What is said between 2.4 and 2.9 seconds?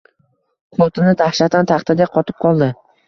qoldi